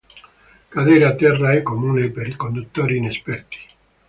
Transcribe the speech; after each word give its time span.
Cadere 0.73 1.05
a 1.05 1.13
terra 1.15 1.51
è 1.53 1.61
comune 1.61 2.09
per 2.09 2.25
i 2.27 2.35
conduttori 2.35 2.97
inesperti. 2.97 3.57